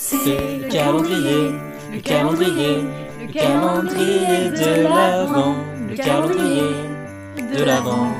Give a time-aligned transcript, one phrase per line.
[0.00, 1.50] C'est le calendrier,
[1.90, 2.82] le calendrier,
[3.20, 5.56] le calendrier de l'Avent,
[5.88, 8.12] le calendrier de l'Avent,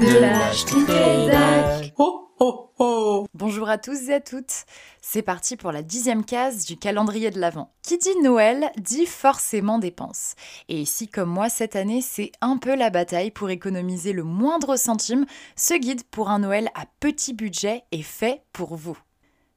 [0.00, 1.92] de l'Achtitédac.
[1.98, 4.64] Oh oh oh Bonjour à tous et à toutes.
[5.02, 7.70] C'est parti pour la dixième case du calendrier de l'Avent.
[7.82, 10.34] Qui dit Noël dit forcément dépenses.
[10.70, 14.76] Et si comme moi cette année c'est un peu la bataille pour économiser le moindre
[14.76, 15.26] centime,
[15.56, 18.96] ce guide pour un Noël à petit budget est fait pour vous.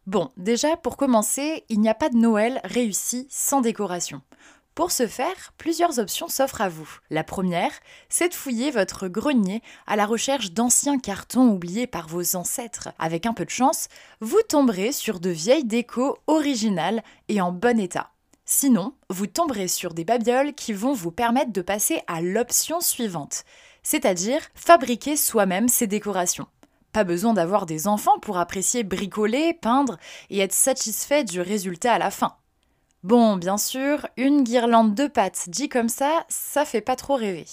[0.07, 4.21] Bon, déjà pour commencer, il n'y a pas de Noël réussi sans décoration.
[4.73, 6.89] Pour ce faire, plusieurs options s'offrent à vous.
[7.09, 7.73] La première,
[8.07, 12.87] c'est de fouiller votre grenier à la recherche d'anciens cartons oubliés par vos ancêtres.
[12.99, 13.89] Avec un peu de chance,
[14.21, 18.11] vous tomberez sur de vieilles décos originales et en bon état.
[18.45, 23.43] Sinon, vous tomberez sur des babioles qui vont vous permettre de passer à l'option suivante,
[23.83, 26.47] c'est-à-dire fabriquer soi-même ces décorations.
[26.97, 29.99] Pas besoin d'avoir des enfants pour apprécier bricoler, peindre
[30.31, 32.33] et être satisfait du résultat à la fin.
[33.03, 37.45] Bon, bien sûr, une guirlande de pâtes dit comme ça, ça fait pas trop rêver.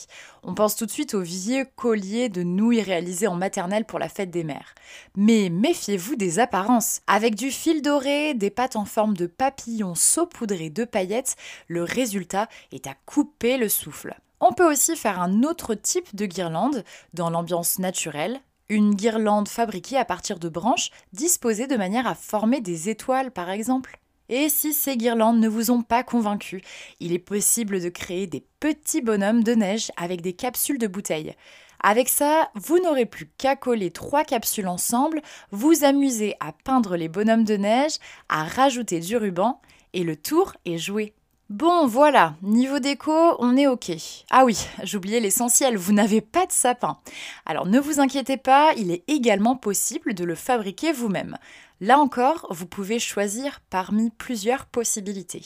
[0.44, 4.08] On pense tout de suite au vieux collier de nouilles réalisé en maternelle pour la
[4.08, 4.74] fête des mères.
[5.14, 7.02] Mais méfiez-vous des apparences.
[7.06, 11.36] Avec du fil doré, des pâtes en forme de papillon saupoudrées de paillettes,
[11.68, 14.16] le résultat est à couper le souffle.
[14.40, 16.82] On peut aussi faire un autre type de guirlande
[17.12, 22.60] dans l'ambiance naturelle, une guirlande fabriquée à partir de branches disposées de manière à former
[22.60, 23.98] des étoiles par exemple.
[24.28, 26.62] Et si ces guirlandes ne vous ont pas convaincu,
[26.98, 31.34] il est possible de créer des petits bonhommes de neige avec des capsules de bouteilles.
[31.82, 35.20] Avec ça, vous n'aurez plus qu'à coller trois capsules ensemble,
[35.50, 37.98] vous amuser à peindre les bonhommes de neige,
[38.30, 39.60] à rajouter du ruban,
[39.92, 41.12] et le tour est joué.
[41.54, 43.92] Bon, voilà, niveau déco, on est ok.
[44.28, 46.98] Ah oui, j'oubliais l'essentiel, vous n'avez pas de sapin.
[47.46, 51.38] Alors ne vous inquiétez pas, il est également possible de le fabriquer vous-même.
[51.80, 55.44] Là encore, vous pouvez choisir parmi plusieurs possibilités.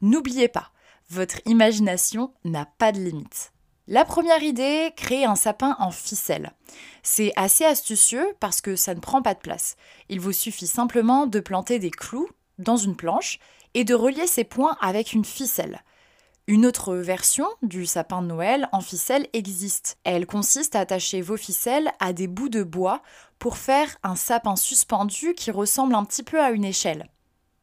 [0.00, 0.70] N'oubliez pas,
[1.10, 3.52] votre imagination n'a pas de limite.
[3.88, 6.52] La première idée, créer un sapin en ficelle.
[7.02, 9.76] C'est assez astucieux parce que ça ne prend pas de place.
[10.08, 12.30] Il vous suffit simplement de planter des clous
[12.62, 13.38] dans une planche
[13.74, 15.82] et de relier ces points avec une ficelle.
[16.48, 19.98] Une autre version du sapin de Noël en ficelle existe.
[20.02, 23.02] Elle consiste à attacher vos ficelles à des bouts de bois
[23.38, 27.08] pour faire un sapin suspendu qui ressemble un petit peu à une échelle.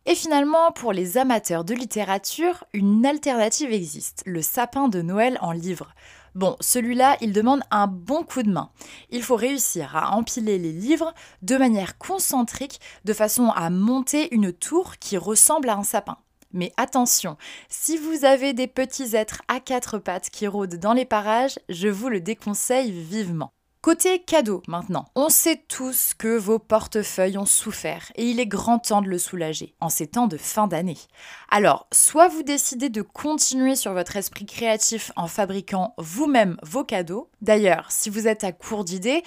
[0.05, 5.51] Et finalement, pour les amateurs de littérature, une alternative existe, le sapin de Noël en
[5.51, 5.93] livre.
[6.35, 8.69] Bon, celui-là, il demande un bon coup de main.
[9.09, 14.53] Il faut réussir à empiler les livres de manière concentrique, de façon à monter une
[14.53, 16.18] tour qui ressemble à un sapin.
[16.51, 17.38] Mais attention,
[17.69, 21.88] si vous avez des petits êtres à quatre pattes qui rôdent dans les parages, je
[21.88, 23.53] vous le déconseille vivement.
[23.81, 28.79] Côté cadeau maintenant, on sait tous que vos portefeuilles ont souffert et il est grand
[28.79, 30.97] temps de le soulager en ces temps de fin d'année.
[31.50, 37.29] Alors, soit vous décidez de continuer sur votre esprit créatif en fabriquant vous-même vos cadeaux.
[37.41, 39.23] D'ailleurs, si vous êtes à court d'idées,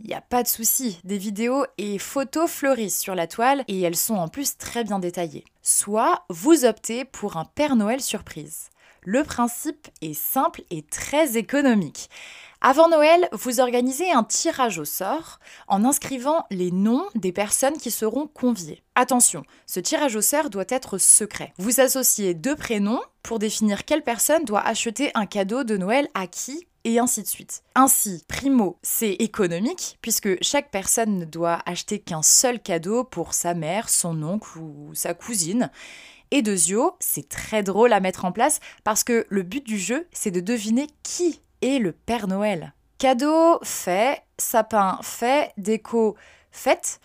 [0.00, 3.80] il n'y a pas de souci, des vidéos et photos fleurissent sur la toile et
[3.80, 5.46] elles sont en plus très bien détaillées.
[5.62, 8.68] Soit vous optez pour un Père Noël surprise.
[9.06, 12.08] Le principe est simple et très économique.
[12.66, 15.38] Avant Noël, vous organisez un tirage au sort
[15.68, 18.82] en inscrivant les noms des personnes qui seront conviées.
[18.94, 21.52] Attention, ce tirage au sort doit être secret.
[21.58, 26.26] Vous associez deux prénoms pour définir quelle personne doit acheter un cadeau de Noël à
[26.26, 27.62] qui et ainsi de suite.
[27.74, 33.52] Ainsi, primo, c'est économique puisque chaque personne ne doit acheter qu'un seul cadeau pour sa
[33.52, 35.70] mère, son oncle ou sa cousine.
[36.30, 40.08] Et deuxio, c'est très drôle à mettre en place parce que le but du jeu,
[40.12, 42.74] c'est de deviner qui est le Père Noël.
[42.98, 46.16] Cadeau fait, sapin fait, déco
[46.50, 47.00] faite.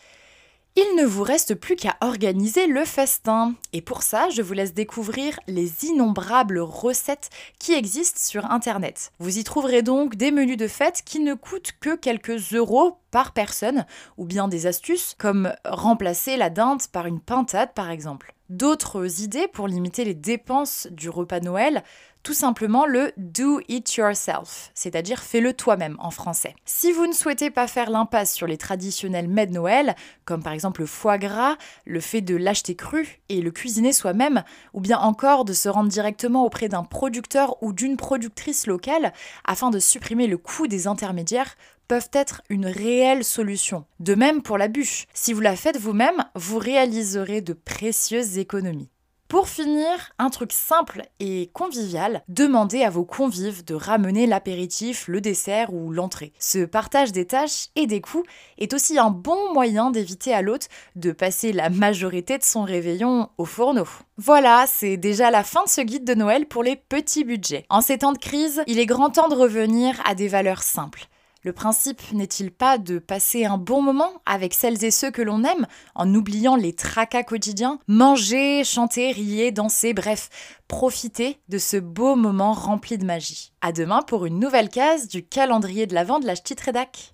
[0.76, 3.56] Il ne vous reste plus qu'à organiser le festin.
[3.74, 9.12] Et pour ça, je vous laisse découvrir les innombrables recettes qui existent sur Internet.
[9.20, 13.34] Vous y trouverez donc des menus de fête qui ne coûtent que quelques euros par
[13.34, 13.86] personne,
[14.18, 18.34] ou bien des astuces comme remplacer la dinde par une pintade par exemple.
[18.50, 21.84] D'autres idées pour limiter les dépenses du repas Noël?
[22.24, 26.56] Tout simplement le do it yourself, c'est-à-dire fais-le toi-même en français.
[26.66, 29.96] Si vous ne souhaitez pas faire l'impasse sur les traditionnels mets de Noël,
[30.26, 31.56] comme par exemple le foie gras,
[31.86, 34.44] le fait de l'acheter cru et le cuisiner soi-même,
[34.74, 39.14] ou bien encore de se rendre directement auprès d'un producteur ou d'une productrice locale
[39.46, 41.56] afin de supprimer le coût des intermédiaires,
[41.88, 43.86] peuvent être une réelle solution.
[44.00, 45.08] De même pour la bûche.
[45.14, 48.92] Si vous la faites vous-même, vous réaliserez de précieuses économies.
[49.30, 49.86] Pour finir,
[50.18, 55.92] un truc simple et convivial, demandez à vos convives de ramener l'apéritif, le dessert ou
[55.92, 56.34] l'entrée.
[56.40, 58.28] Ce partage des tâches et des coups
[58.58, 63.30] est aussi un bon moyen d'éviter à l'hôte de passer la majorité de son réveillon
[63.38, 63.88] au fourneau.
[64.18, 67.68] Voilà, c'est déjà la fin de ce guide de Noël pour les petits budgets.
[67.70, 71.08] En ces temps de crise, il est grand temps de revenir à des valeurs simples.
[71.42, 75.46] Le principe n'est-il pas de passer un bon moment avec celles et ceux que l'on
[75.46, 80.30] aime en oubliant les tracas quotidiens Manger, chanter, rier, danser, bref,
[80.68, 83.54] profiter de ce beau moment rempli de magie.
[83.62, 87.14] À demain pour une nouvelle case du calendrier de l'Avent de la Ch'tite Rédac.